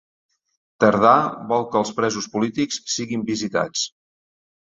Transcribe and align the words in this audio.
Tardà 0.83 1.11
vol 1.51 1.65
que 1.75 1.79
els 1.81 1.91
presos 1.99 2.29
polítics 2.37 2.81
siguin 2.95 3.27
visitats 3.31 3.87